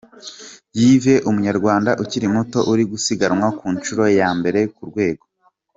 Yves 0.87 1.21
umunyarwanda 1.29 1.91
ukiri 2.03 2.27
muto 2.35 2.59
uri 2.71 2.83
gusiganwa 2.91 3.47
ku 3.57 3.65
nshuro 3.75 4.03
ye 4.09 4.15
ya 4.21 4.29
mbere 4.39 4.59
ku 4.75 4.83
rwego 4.89 5.25